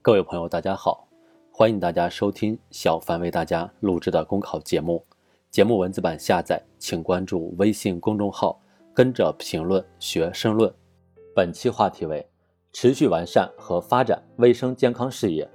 [0.00, 1.08] 各位朋友，大家好，
[1.50, 5.04] 欢迎大家收听小凡为大家录制的公考节目。
[5.50, 8.60] 节目文字版下载，请关注微信公众号，
[8.94, 10.72] 跟着评论学申论。
[11.34, 12.24] 本期话题为
[12.72, 15.46] 持续完善和发展卫生健康事业。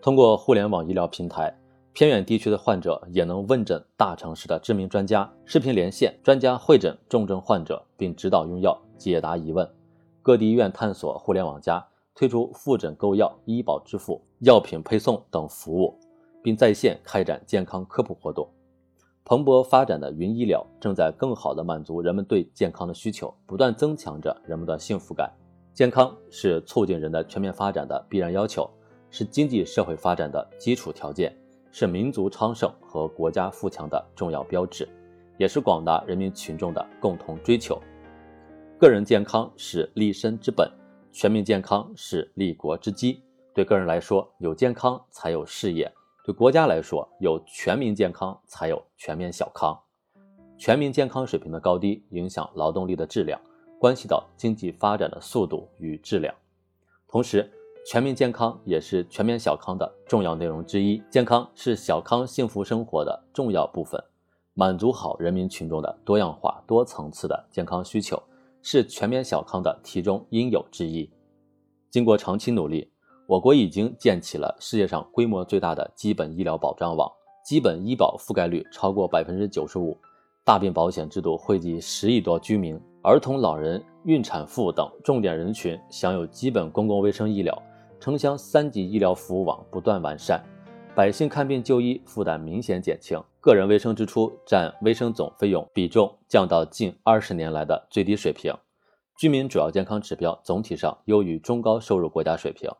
[0.00, 1.52] 通过互联网医疗平台，
[1.92, 9.68] 偏远地区的患者也能问诊大城市的知名专家，视频连线，专家会诊重症患者，并指导用药，解答疑问。
[10.22, 11.84] 各地医院探索互联网加。
[12.14, 15.98] 推出复诊购药、医保支付、药品配送等服务，
[16.42, 18.48] 并在线开展健康科普活动。
[19.24, 25.32] 蓬勃发展的云医疗正在更好地满足人们对健康的需求，不断增强着人们的幸福感。
[25.72, 28.68] 健康是促进人的全面发展的必然要求，
[29.10, 31.34] 是经济社会发展的基础条件，
[31.72, 34.88] 是民族昌盛和国家富强的重要标志，
[35.36, 37.80] 也是广大人民群众的共同追求。
[38.78, 40.70] 个人健康是立身之本。
[41.16, 43.22] 全民健康是立国之基。
[43.54, 45.86] 对个人来说，有健康才有事业；
[46.24, 49.78] 对国家来说，有全民健康才有全面小康。
[50.58, 53.40] 全民健康水平的高低，影响劳动力的质量，
[53.78, 56.34] 关系到经济发展的速度与质量。
[57.06, 57.48] 同时，
[57.86, 61.00] 全民健康也是全面小康的重要内容之一。
[61.08, 64.02] 健康是小康幸福生活的重要部分，
[64.54, 68.20] 满足好人民群众的多样化、多层次的健康需求。
[68.66, 71.08] 是全面小康的题中应有之义。
[71.90, 72.90] 经过长期努力，
[73.28, 77.06] 我国已经建起了世界上规模最大的基本医疗保障网，
[77.44, 79.94] 基本医保覆盖率超过百分之九十五，
[80.44, 87.62] 大病保险制度惠及十亿多居民，儿童、老人、孕产妇等重点人群享有基本公共卫生医疗，
[88.00, 90.42] 城乡三级医疗服务网不断完善。
[90.96, 98.54] 百姓看病就医负担明显减轻，个人卫生支出占卫生总费用比重降到近二十年来的最低水平，
[99.18, 102.70] 居民主要健康指标总体上优于中高收入国家水平，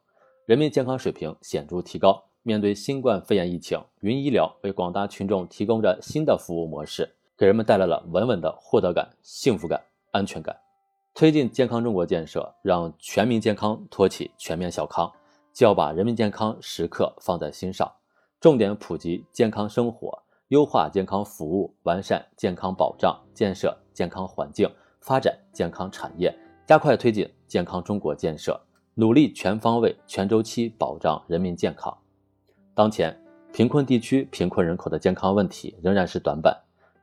[0.47, 2.23] 人民健康水平显著提高。
[2.45, 10.55] 面对新冠肺炎疫情，云医疗为广大群众提供着新的服务模式，给人们带来了稳稳的获得感、幸福感、安全感。
[11.15, 15.11] 推进健康中国建设，让全民健康托起全面小康，
[15.53, 17.91] 就要把人民健康时刻放在心上。
[18.45, 26.31] 重点普及健康生活，优化健康服务，完善健康保障，建设健康环境，发展健康产业，
[26.67, 28.61] 加快推进健康中国建设，
[28.97, 31.97] 努力全方位、全周期保障人民健康。
[32.75, 33.19] 当前，
[33.51, 36.55] 贫困地区贫困人口的健康问题仍然是短板，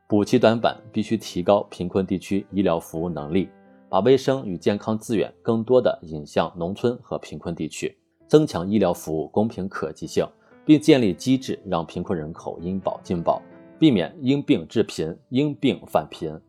[0.08, 3.50] 补齐短板必须提高贫困地区医疗服务能力，
[3.90, 7.97] 把卫生与健康资源更多的引向农村和贫困地区，
[8.28, 10.23] 增强医疗服务公平可及性。
[10.66, 13.41] 并建立机制，让贫困人口因保尽保，
[13.79, 16.39] 避免因病致贫、因病返贫。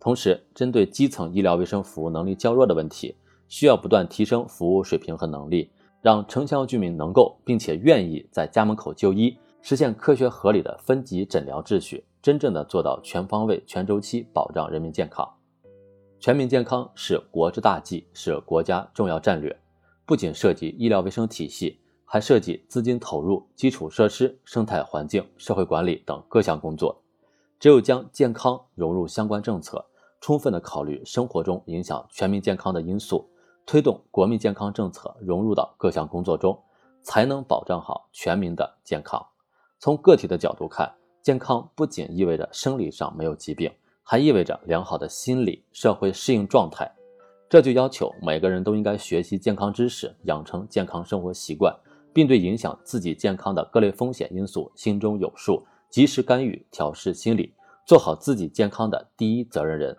[0.00, 3.14] 同时，针对基层医疗卫生服务能力较弱的问题，
[3.48, 5.70] 需要不断提升服务水平和能力，
[6.00, 15.28] 让城乡居民能够并且愿意在家门口就医，实现科学合理的分级诊疗秩序，真正的做到全方位、全周期保障人民健康。
[16.20, 19.54] 全民健康是国之大计，是国家重要战略，
[20.06, 21.78] 不仅涉及医疗卫生体系。
[22.10, 26.98] 还涉及资金投入、基础设施、生态环境、社会管理等各项工作。
[27.60, 29.84] 只有将健康融入相关政策，
[30.18, 33.28] 充分的考虑生活中影响全民健康的因素，
[33.66, 36.58] 推动国民健康政策融入到各项工作中，
[37.02, 39.22] 才能保障好全民的健康。
[39.78, 43.70] 从个体的角度看，健康不仅意味着生理上没有疾病，
[44.02, 46.90] 还意味着良好的心理、社会适应状态。
[47.50, 51.74] 这就要求每个人都应该学习健康知识，养成健康生活习惯。
[52.12, 57.54] 并对影响自己健康的各类风险因素心中有数，及时干预、调试心理，
[57.86, 59.96] 做好自己健康的第一责任人。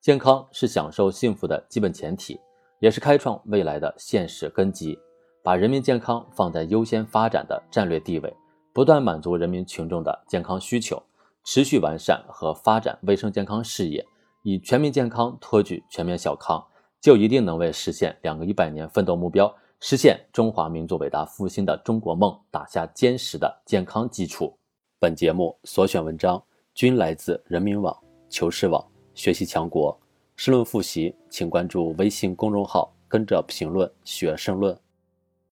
[0.00, 2.40] 健康是享受幸福的基本前提，
[2.78, 4.98] 也是开创未来的现实根基。
[5.42, 8.34] 把人民健康放在优先发展的战略地位，
[8.74, 11.02] 不断满足人民群众的健康需求，
[11.44, 14.04] 持续完善和发展卫生健康事业，
[14.42, 16.62] 以全民健康托举全面小康，
[17.00, 19.50] 就一定能为实现两个一百年奋斗目标。
[19.82, 24.54] 实现中华民族伟大复兴的中国梦打下坚实的健康基础。
[24.98, 26.42] 本节目所选文章
[26.74, 27.96] 均来自人民网、
[28.28, 29.98] 求是网、学习强国。
[30.36, 34.78] 申论复习，请关注微信公众号，跟着评论学申论。